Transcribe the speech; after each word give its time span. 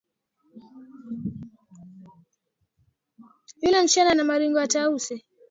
Yule 3.61 3.81
msichana 3.83 4.11
ana 4.11 4.23
maringo 4.23 4.59
ya 4.59 4.67
tausi. 4.67 5.25